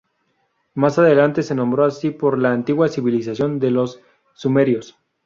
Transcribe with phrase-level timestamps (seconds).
[0.73, 4.01] Más adelante se nombró así por la antigua civilización de los
[4.33, 4.97] sumerios.